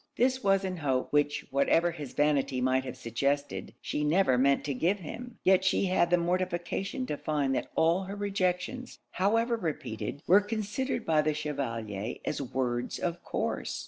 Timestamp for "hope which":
0.77-1.45